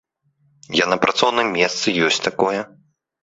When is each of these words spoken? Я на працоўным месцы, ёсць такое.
Я 0.77 0.85
на 0.93 0.97
працоўным 1.03 1.47
месцы, 1.57 1.87
ёсць 2.09 2.19
такое. 2.31 2.59